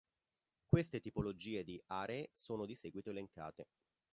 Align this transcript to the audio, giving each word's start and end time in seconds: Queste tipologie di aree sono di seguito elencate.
Queste 0.65 0.99
tipologie 0.99 1.63
di 1.63 1.79
aree 1.85 2.31
sono 2.33 2.65
di 2.65 2.73
seguito 2.73 3.11
elencate. 3.11 3.67